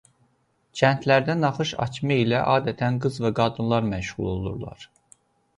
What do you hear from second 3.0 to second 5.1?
qız və qadınlar məşğul olurlar.